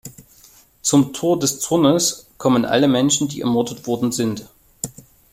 Zum 0.81 1.13
„Tor 1.13 1.37
des 1.37 1.59
Zornes“ 1.59 2.25
kommen 2.39 2.65
alle 2.65 2.87
Menschen, 2.87 3.27
die 3.27 3.41
ermordet 3.41 3.85
worden 3.85 4.11
sind. 4.11 4.49